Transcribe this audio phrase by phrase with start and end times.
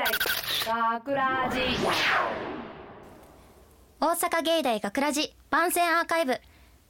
[0.00, 1.60] 大学ラジ。
[4.00, 6.40] 大阪芸大学ラジ番宣アーカイブ。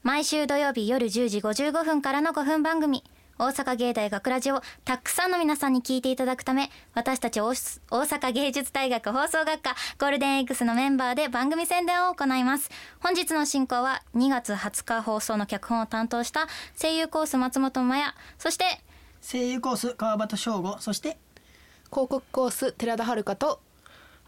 [0.04, 3.03] 毎週土曜日夜10時55分からの5分番組。
[3.37, 12.70] 大阪芸大学ラジをたくさんの皆さんに聞いていただくため私たち大大阪芸術大学放送学科ゴールデン X のメンバーで番組宣伝を行います。
[13.00, 16.46] 本日の進行は2月20日放送の脚本を担当した
[16.80, 18.64] 声優コース松本麻也そして
[19.20, 21.18] 声優コース川端翔吾そして
[21.93, 23.60] 広告コース寺田遥と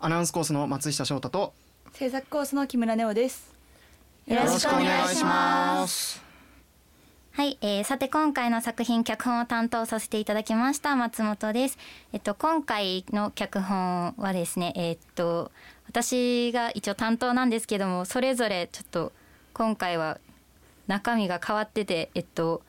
[0.01, 1.53] アナウンスコースの松下翔太と
[1.93, 3.55] 制作コースの木村ネオです
[4.27, 6.23] よろしくお願いしますす。
[7.31, 11.79] はい、えー、さて今回の作品脚本を担当させていただきました松本です。
[12.13, 15.53] えっと今回の脚本はですね、えっと
[15.87, 19.13] 私が一応担当なんですけども、それぞれちょっと
[19.55, 20.19] 今回は
[20.89, 22.61] 中身が変わってて、えっと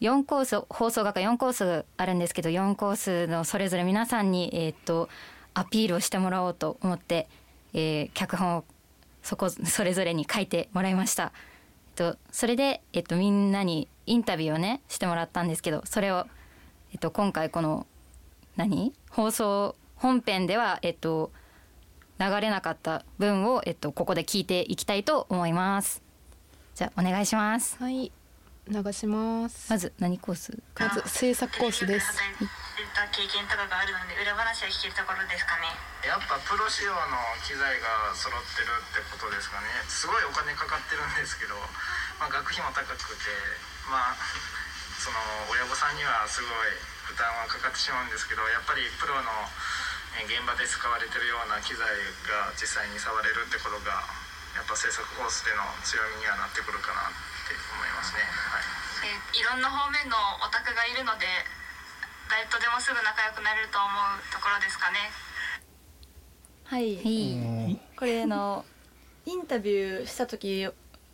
[0.00, 5.08] 4コース放送学科4コースあるんですけど、4コースのそれぞれ皆さんにえっと
[5.54, 7.28] アピールをしてもらおうと思って、
[7.74, 8.64] えー、脚本を
[9.22, 11.32] そこそれぞれに書いてもらいました。
[11.98, 16.26] えっと、それで、えっと、みんなにインタビューをねしてもらったんですけどそれを、
[16.92, 17.86] えっと、今回この
[18.56, 18.94] 何？
[19.10, 21.30] 放送本編では、えっと、
[22.18, 26.02] 流れなかった分を、えっと、ここで聞いていきたいと思います。
[26.74, 27.76] じゃあお願いします。
[27.78, 28.12] はい
[28.68, 29.70] 流します。
[29.70, 32.18] まず何コースまず制作コースです。
[33.12, 35.68] 経験とかがあるので裏話は聞けるところですかね
[36.04, 39.68] やっぱプロ仕様の機材が揃ってるってことですかね。
[39.88, 41.56] すごいお金かかってるんですけど、
[42.20, 43.28] まあ、学費も高くて
[43.88, 44.16] まあ
[45.00, 45.16] その
[45.52, 46.76] 親御さんにはすごい
[47.08, 49.28] 負担はかかってしまうんですけどやっぱりプロの
[50.18, 51.86] え現場で使われてるような機材
[52.26, 54.02] が実際に触れるってことが
[54.56, 57.10] やっぱ制作コースでの強みにはなってくるかな
[57.54, 58.22] って思いますね。
[58.22, 58.62] はい。
[59.06, 61.26] えいろんな方面のオタクがいるので
[62.28, 65.10] 誰とでもすぐ仲良くなれると思うところですかね。
[66.64, 67.80] はい、はい。
[67.96, 68.64] これあの
[69.26, 70.68] インタビューした時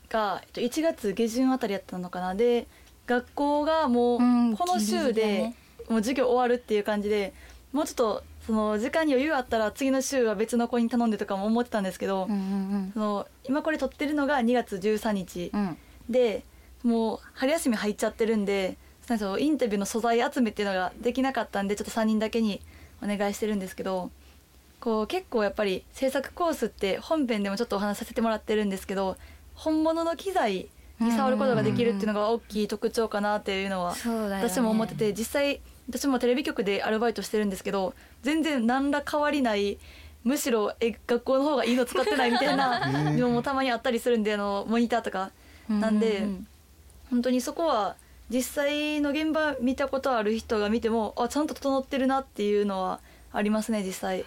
[0.08, 2.34] がえっと1月下旬あたりやったのかな。
[2.34, 2.66] で
[3.06, 5.56] 学校がもううんこの週でね。
[5.88, 7.32] もう授業終わるっていう感じで
[7.72, 15.50] もうちょっとその時間に余裕あったら次の週は別の子に頼んでとかも思ってたんですけど、うんうんその今これ撮ってるのが2月13日。
[15.54, 15.78] うんうん
[16.08, 16.42] で
[16.82, 22.60] もう春休み入っちゃってるんでそのインタビューの素材集めっていうのができなかったんでちょっと3人だけに
[23.02, 24.10] お願いしてるんですけど
[24.80, 29.16] こう結構やっぱり制作コースって本編でもちょっとお話しさせてもらってるんですけど
[29.54, 30.68] 本物の機材
[31.00, 33.94] に触ることができるっていうのが大きい特徴かなっていうのは
[34.42, 39.78] 私も思ってて実際私もテレビ局でアルバイトしてるんですけど全然何ら変わりない
[40.24, 45.30] むしろえ学校の方がいいの使ってないみたいなのもたまにあったりするんであのモニターとか
[45.68, 46.46] なんで、うんうんうん。
[47.10, 47.96] 本当にそこは
[48.28, 53.00] 実際の現場見たことある人が見てもあちゃんと整ってるなっていうのは
[53.32, 54.24] ありますね実際。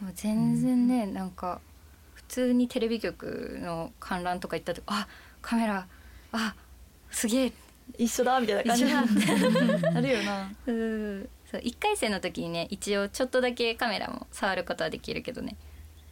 [0.00, 1.60] もう全然ね、なんか
[2.14, 5.08] 普通にテレビ局の観覧とか行った時あ
[5.40, 5.86] カメラ
[6.32, 6.54] あ
[7.10, 7.52] すげえ。
[7.98, 8.84] 一緒だみたいな感じ。
[8.84, 9.92] 一緒だ。
[9.96, 10.50] あるよな。
[10.66, 11.28] うん。
[11.50, 15.56] そう1回生の時にね一応ちょっとだけカメラも触ることはできるけどね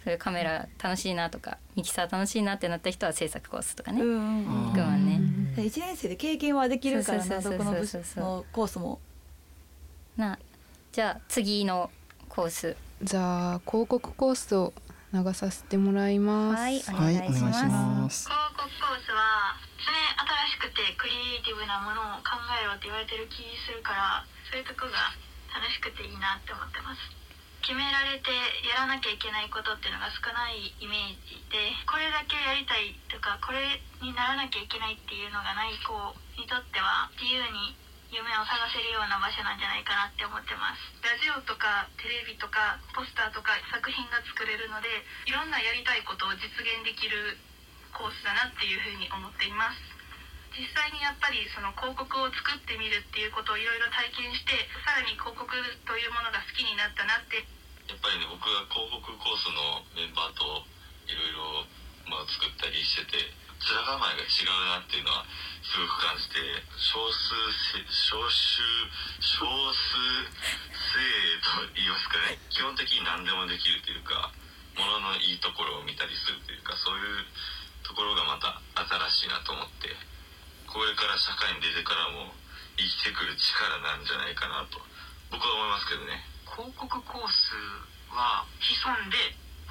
[0.04, 5.20] そういうカメラ楽しいなとかミキサー楽しいなってなった人は制作コースとかね、行くもんね。
[5.56, 9.00] 1年生で経験はできるからそこのコースも。
[10.16, 10.38] な
[10.92, 11.90] じゃあ次の
[12.28, 12.76] コース。
[13.02, 14.74] じゃあ広告コースを
[15.14, 16.60] 流させてもらいます。
[16.60, 18.28] はいおはい、願いします,、お願いします。
[18.28, 25.16] 広告コースは常に新しくてクリエイティブなものを考えろって言われてる気するからそういうとこが
[25.54, 27.23] 楽しくていいなって思ってます
[27.64, 28.28] 決められて
[28.68, 35.96] やらなきゃいけないことっていうのが少ないイメージでこれだけやりたいとかこれにならなきゃいけないっていうのがない子
[36.36, 37.72] にとっては自由に
[38.12, 40.92] 夢を探せるような場所なんじゃないかなって思ってます。
[41.00, 47.40] ラジオとかテレビとかポスターとか作品が作れるのでいろんなやりたいことを実現できる
[47.96, 49.80] コースだなっていうふうに思っています。
[50.54, 54.54] 実際にやっぱりその広告を作ってみるっていうことをいろいろ体験して
[54.86, 57.42] さらに広告というものが好きになったなって
[57.88, 60.64] やっぱりね僕が広告コースのメンバーと
[61.08, 61.68] いろいろ
[62.08, 63.32] まあ作ったりしてて
[63.64, 65.24] 面構えが違うなっていうのは
[65.64, 66.36] すごく感じて
[66.76, 67.32] 少数
[67.72, 68.60] せ少数
[69.20, 69.96] 少数
[70.92, 71.00] 性
[71.40, 72.36] と言いますかね。
[72.52, 74.32] 基本的に何でもできるというか
[74.76, 77.24] もののいいところを見たりするというかそういう
[77.86, 78.60] ところがまた
[79.08, 79.92] 新しいなと思って
[80.68, 82.34] これから社会に出てからも
[82.76, 84.82] 生きてくる力なんじゃないかなと
[85.30, 87.50] 僕は思いますけどね広告コース
[88.14, 89.18] は潜んで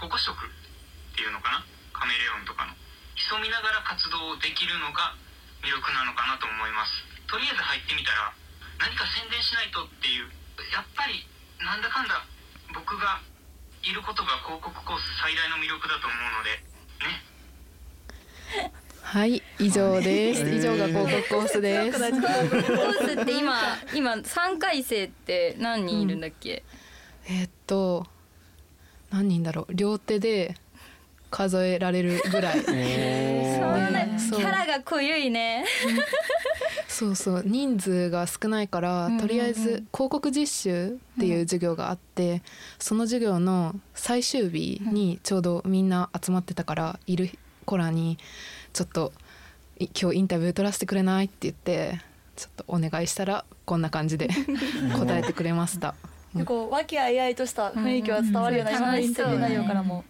[0.03, 1.63] 保護色っていうのかな？
[1.95, 2.75] カメレオンとかの。
[3.15, 5.15] 潜みながら活動できるのが
[5.63, 6.91] 魅力なのかなと思います。
[7.31, 8.35] とりあえず入ってみたら
[8.83, 10.27] 何か宣伝しないとっていう。
[10.75, 11.23] やっぱり
[11.63, 12.19] なんだかんだ
[12.75, 13.23] 僕が
[13.79, 16.59] いることが広告コース最大の魅力だと思うので
[19.03, 20.41] はい以上です。
[20.49, 21.99] 以上が広告コースです。
[21.99, 23.55] コースって今
[23.93, 26.63] 今3回生って何人いるんだっけ、
[27.27, 28.07] えーっと
[29.11, 29.73] 何人だろう？
[29.73, 30.55] 両手で
[31.29, 32.61] 数えられるぐらい。
[32.63, 34.17] そうね。
[34.17, 34.39] そう。
[34.39, 35.65] キャラが濃ゆいね。
[36.87, 37.43] そうそう。
[37.45, 39.21] 人数が少ないから、うんうんうん。
[39.21, 42.41] とりあえず広告実習っていう授業があって、
[42.79, 47.29] その授業の最終日にちょうどみんな集まってたからいる
[47.65, 48.17] 子らに
[48.73, 49.13] ちょっと
[49.79, 51.25] い今日インタビュー取らせてくれない？
[51.25, 52.01] って言って
[52.35, 54.27] ちょっとお願いしたらこんな感じで
[54.97, 55.95] 答えてくれました。
[56.33, 58.77] 結構和気あいあいとした雰囲気は伝わるようなうん。
[58.77, 60.03] 今のインタビュー内容からも。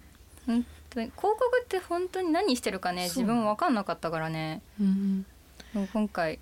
[0.46, 4.62] 本当に広告って本当に何してるかね自分分かんなかったからね。
[4.80, 5.26] うん
[5.92, 6.40] 今回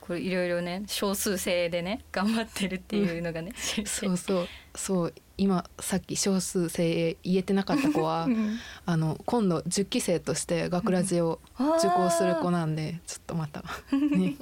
[0.00, 4.48] これいろいろね少数制でね頑張ってるっていうのがね、知れてそうそう。
[4.74, 8.58] そう今さっき少数生言えてなかった子はうん。
[8.86, 13.64] あの今度10期生として学ラジを受講する子なんでちょっとまた。
[13.90, 14.36] ね。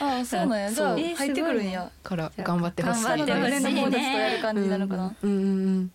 [0.00, 0.72] ああそうなんや。
[0.72, 1.90] じゃあ入ってくるんや。
[2.02, 3.04] から頑張ってほしい。
[3.04, 5.14] 頑張ってほしいブレンドコーデスとやる感じなのかな。
[5.22, 5.48] うんうんう
[5.80, 5.90] ん。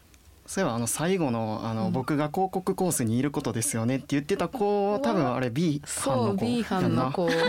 [0.46, 1.92] そういえばあの最後のあの、うん。
[1.92, 6.46] 僕が広告コースにいることですよねって言ってた子多分あれ B 班そうの子。
[6.46, 7.40] B や班んなの子です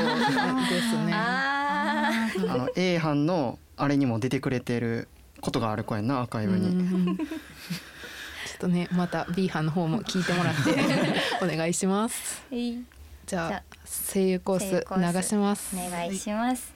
[1.05, 1.13] ね。
[1.13, 2.21] あ
[2.57, 5.09] の A 班のあれにも出てくれてる
[5.45, 6.73] ことがある子やんなアーカイブに、
[7.21, 10.73] ちょっとねまた B 班の方も聞いてもらって
[11.45, 12.43] お願いします。
[12.51, 12.81] はい。
[13.27, 15.77] じゃあ声優コー声優コースス流します。
[15.77, 16.73] お願いします。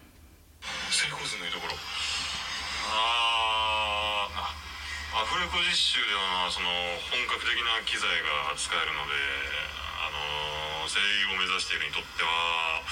[0.93, 1.73] 成功数のいいところ
[2.93, 6.69] あーアフレコ実習ではその
[7.09, 9.15] 本格的な機材が使えるので
[9.97, 12.82] あの声優を目指しているにとっては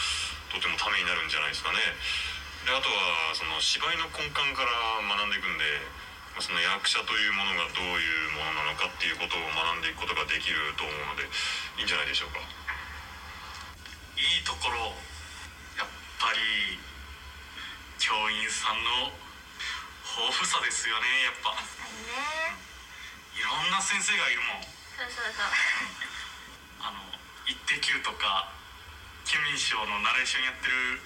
[0.48, 1.78] とてもためになるんじゃないですかね。
[2.66, 5.55] であとはその芝居の根幹から学んでいくん
[6.36, 11.24] その役者というものがどういうものなのかっていうことを学んでいくことができると思うので
[11.80, 12.44] いいんじゃないでしょうか。
[14.20, 14.92] いいところ。
[15.80, 15.88] やっ
[16.20, 16.76] ぱり
[17.96, 19.16] 教員さんの
[20.04, 21.56] 豊富さですよねやっぱ。
[21.56, 22.60] ね。
[23.32, 24.68] いろんな先生がいるもん。
[24.96, 25.48] そうそうそう。
[26.84, 27.00] あの
[27.48, 28.52] 「イッテ Q!」とか
[29.24, 31.00] 「ケミン賞」のナレーションやってる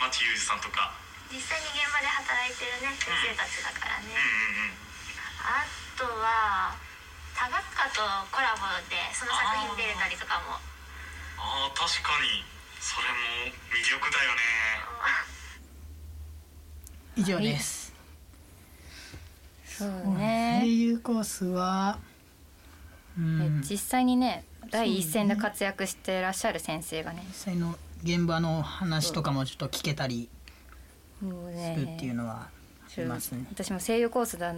[0.00, 0.92] 町裕二さんとか
[1.34, 4.78] 実際に現場で働いてるね先生たちだからね、うんうんうん。
[5.42, 5.66] あ
[5.98, 6.78] とは
[7.34, 10.62] 多学科とコラボでその作品出れたりとかも。
[11.42, 12.46] ああ確かに。
[12.78, 14.42] それも魅力だよね。
[17.16, 17.92] 以上です、
[19.66, 21.98] そう声ね、優コースは
[23.18, 23.62] うん。
[23.62, 27.24] 実際にね第一線で活躍してらっしゃる先生がね。
[27.26, 30.16] 実際の現場の話とかもちょっと聞けたり。
[30.16, 30.43] もう
[31.20, 32.48] するっていうねのは
[32.96, 33.46] ありますね。
[33.50, 34.54] 私も声優コースだ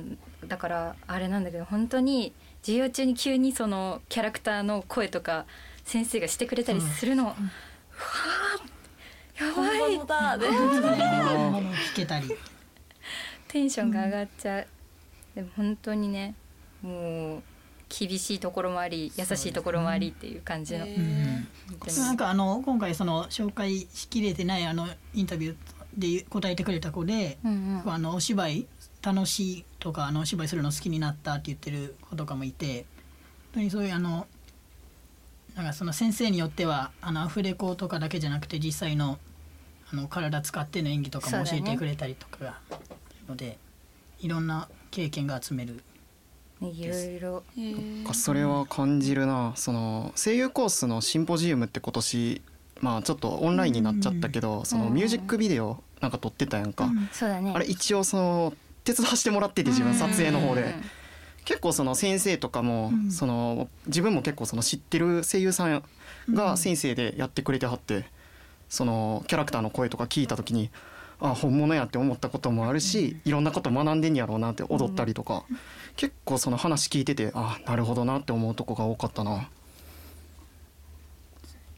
[0.47, 2.33] だからあれなんだけど本当に
[2.63, 5.47] 授業中に急にそのキャラクターの声とか
[5.85, 10.39] 先生がしてくれたりするの、うわーやば本い物だ。
[10.39, 10.51] で。
[10.51, 12.29] ものを聞けたり。
[13.49, 14.67] テンションが上がっちゃう、
[15.35, 16.35] でも本当にね
[16.83, 17.43] もう
[17.89, 21.49] 厳しいところもあり優しいところもありっていう感じの、へうん。
[21.69, 21.97] 本当に。
[21.99, 25.57] なんかあの今回その紹介しきれてないあのインタビュー
[25.97, 27.93] で答えてくれた子で、うんうん。
[27.93, 28.67] あのお芝居
[29.03, 32.85] 楽しいとかあのお芝居するの好きになったって言ってる子とかもいて本
[33.55, 34.27] 当にそういうあの
[35.55, 39.19] なんかその先生によってはあのアフレコとかだけじゃなくて実際の
[39.91, 42.79] あの体使っての演技とかも教えてくれたりとかがある
[43.29, 43.57] ので、
[44.19, 45.81] いろんな経験が集める。
[46.61, 47.43] ねいろいろ。
[48.13, 49.53] それは感じるな。
[49.55, 52.43] その声優コースのシンポジウムって今年
[52.81, 57.53] まあちょっとオンラインになっちゃったけど、そのミュージックビデオなんか撮ってたやんか、そうだね。
[57.55, 60.73] あれ一応その手伝わしてもらってて自分撮影の方で、うん
[61.47, 63.11] 結構その先生とかも、うん。
[63.13, 65.85] その自分も結構その知ってる声優さん
[66.29, 68.05] が先生でやってくれてはって、
[68.69, 70.71] そのキャラクターの声とか聞いた時に
[71.21, 75.45] あ本物やって思ったこともあるし、いろんなこと学んでんやろうなって踊ったりとか、
[75.95, 79.49] 結構その話聞いててあなるほどなって思うとこが多かったな。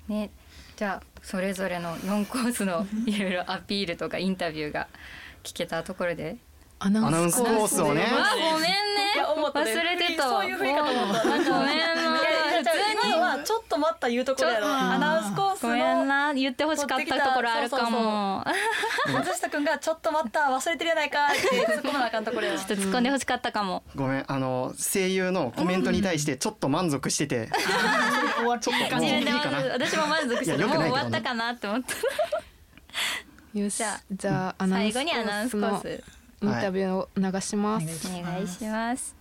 [0.09, 0.31] ね
[0.79, 4.87] じゃあそれぞれの4コースのいろいろアピールとかインタビューが
[5.43, 6.37] 聞けたところで。
[6.79, 8.07] アナウンスコースをね。
[8.09, 8.79] あごめんね。
[9.53, 11.25] 忘れてたそういうふうかと思った。
[11.25, 11.65] ごめんな普通今
[12.05, 12.38] のは
[13.49, 14.67] ちょっと待った言うところやろ。
[14.67, 18.45] アナウンスコースごめんのな言ってほしかったところあるかも。
[19.11, 22.53] 松下 くんがちょっと待った忘れてるやないかって突っ込まなあかんところや。
[22.53, 27.49] わ ちょっと突っ込んでほしかったかも、ごめんあの声優のコメントに対してちょっと満足してて、
[28.37, 29.59] 終わっちゃったもういいかな。
[29.73, 33.59] 私も満足してもう終わったかなって思った。
[33.59, 36.05] よしじゃあじゃあアナウン最後スコにアナウンスコーース
[36.43, 39.17] インタビューを流します、お願いします。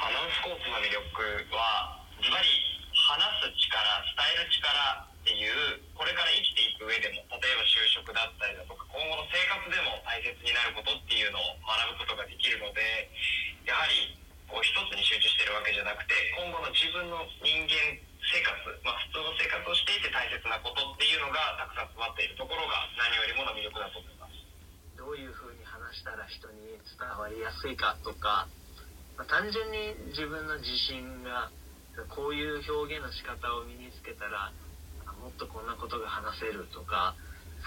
[0.00, 2.70] アナウンスコースの魅力はズバリ
[3.10, 3.74] 話す力
[4.14, 13.10] 伝える力っていうこれから生きていく上でも例えば就職だったりだとか今後の生活でも大切になることっていうのを学ぶことができるので
[13.66, 14.14] やはり
[14.46, 17.98] こう一つに集中してるわけじゃなくて今後の自分の人間
[18.30, 18.54] 生活、
[18.86, 24.38] まあ、普通の生活をしていて大切なことっていうのがたくさん詰まっているところが何よりもの魅力だと思います。
[24.94, 28.46] どういうふうに話したら人に伝わりやすいかとか、
[29.18, 31.50] まあ、単純に自分の自信が
[32.14, 34.52] こういう表現の仕方を身につけたら
[35.20, 37.14] もっとこんなことが話せるとか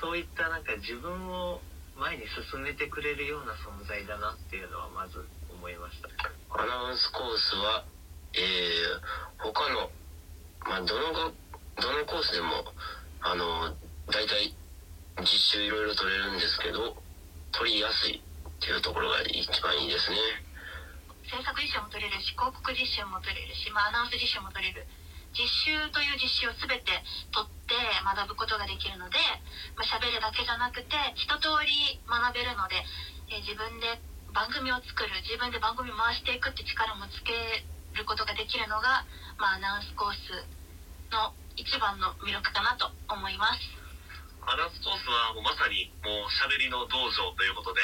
[0.02, 1.62] そういったなんか自分を
[1.98, 5.22] 前に進めてくれるような存在だなっていうのはまず
[5.54, 6.10] 思いました。
[6.50, 7.86] アナウンスコースは、
[8.34, 9.92] えー、他の、
[10.66, 11.30] まあ、どのが
[11.78, 12.66] どのコースでも
[13.22, 13.78] あの
[14.10, 14.56] 大体
[15.22, 16.98] 実習いろいろ取れるんですけど
[17.52, 18.22] 取りやすいっ
[18.60, 20.18] ていうところが一番いいですね。
[21.28, 24.86] 制作実習も取れるし広告実習も取れるし、まあ、アナウンス実習も取れる
[25.34, 26.86] 実習という実習を全て
[27.34, 27.74] 取って
[28.06, 29.18] 学ぶことができるので、
[29.74, 32.78] まあ、喋るだけじゃなくて一通り学べるので、
[33.34, 33.98] えー自分で
[34.34, 37.34] 番組を作る自分で番組回していくって力もつけ
[37.94, 39.06] ることができるのが、
[39.38, 40.34] まあ、アナウンスコース
[41.14, 43.62] の一番の魅力かなと思います。
[44.42, 47.82] アナウンスコースはもうまさにもう喋りの道場ということで、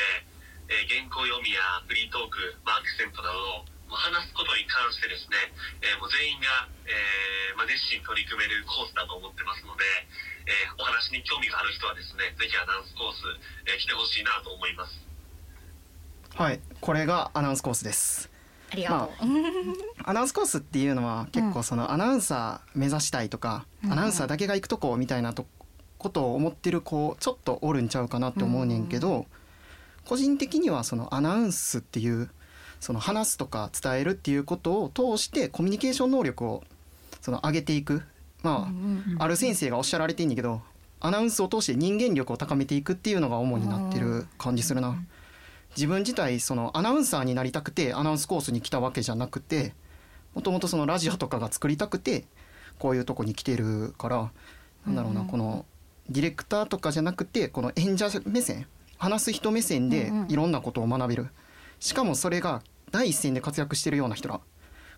[0.70, 5.50] えー原稿読みやフリートーク、まあ、アクセントなどもう話すことに関してですね、
[5.82, 9.84] えーもう全員が、えーまあ、熱心に取り組めるコースだと思ってますので、
[10.46, 13.26] えーお話に興味がある人はですねぜひアナウンスコース、
[13.66, 14.94] えー来てほしいなと思います。
[16.38, 18.30] はいこれがアナウンスコースです。
[18.72, 19.28] ありがとう、
[20.06, 25.48] アナウンスコースっていうのは結構そのアナウンサー目指したいとか、うんアナウンサーだけが行くとこみたいなと
[25.98, 29.26] ことを思ってる子ちょっとおるんちゃうかなって思うねんけど、
[30.06, 32.30] 個人的にはそのアナウンスっていう
[32.80, 36.64] その話すとか伝えるっていうことを通してコミュニケーション能力を
[37.22, 38.04] その上げていく。
[38.42, 38.72] ま
[39.18, 40.62] あ、ある先生がおっしゃられてんだけど
[41.02, 44.96] アナウンスを通して人間力を高めていくっていうのが主になってる感じするな。
[45.76, 49.74] 自分自体そのアナウンサーになりたくてアナウンスコースに来たわけじゃなくて
[50.34, 52.26] もともとそのラジオとかが作りたくて
[52.80, 54.32] こういうとこに来てるから
[54.86, 55.66] なんだろうな、この
[56.10, 58.66] ディレクターとかじゃなくてこの演者目線
[59.00, 61.30] 話す人目線でいろんなことを学べる、
[61.80, 64.40] しかもそれが第一線で活躍してるような人ら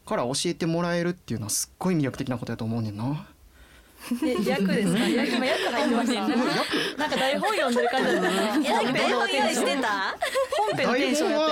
[0.05, 3.27] から教えてもらえるっていうのはすっごい魅力的なことだと思うねんな。
[4.23, 4.99] え役ですか？
[5.07, 6.27] 役今役入ってました
[6.97, 10.17] なんか台本読んでる感じだったね 台本用意してた？
[10.57, 11.49] 本編のテンションやっ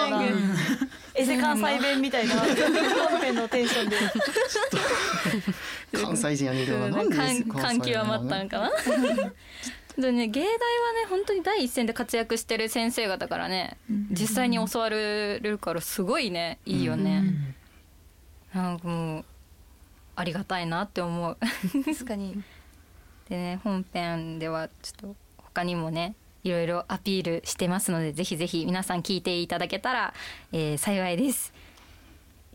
[1.13, 2.35] たエセ関西弁みたいな。
[2.37, 3.97] 本編のテンションで。
[6.01, 6.89] 関西人やねんけどな。
[6.89, 8.71] なんで感関感極西人なのまったんかな
[9.99, 10.59] でね芸大はね
[11.09, 13.77] 本当に第一線で活躍してる先生方からね
[14.11, 17.55] 実際に教われるからすごいねいいよね、
[18.53, 19.25] なんかもう
[20.15, 21.37] ありがたいなって思う。
[21.85, 22.41] 確かに。
[23.29, 30.13] でね本編ではちょっと他にもねいろいろアピールしてますのでぜひぜひ皆さん聞いていただけたら、
[30.51, 31.53] えー幸いです、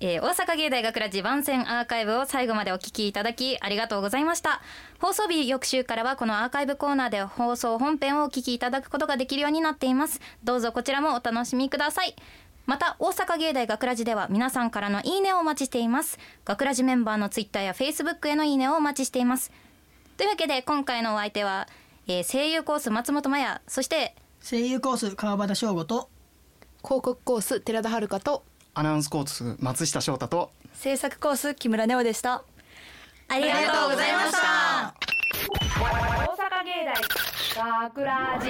[0.06, 4.61] えー大阪芸大学ラジ番宣アーカイブを最後までお聞きいただきありがとうございました。
[5.00, 10.20] 放送日翌週からはこのアーカイブコーナーで放送本編をお聞きいただくことができるようになっています。
[10.44, 12.14] どうぞこちらもお楽しみください。
[12.66, 16.18] また大阪芸大学ラジでは皆さんからのいいねをお待ちしています。
[16.44, 19.50] 学ラジメンバーのツイッターやフェイスブックへのいいねをお待ちしています。
[20.18, 21.66] というわけで今回のお相手は、
[22.08, 23.62] えー声優コース松本麻也。
[23.66, 26.11] そして声優コース川端翔吾と
[26.82, 28.44] 広告コース寺田遥と
[28.75, 30.50] アナウンスコース松下翔太と。
[30.73, 32.43] 制作コース木村ネオでした。
[33.28, 34.95] ありがとうございました。
[35.81, 36.85] 大阪芸
[37.57, 38.49] 大学ラジ